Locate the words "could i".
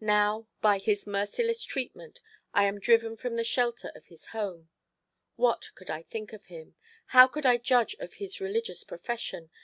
5.76-6.02, 7.28-7.58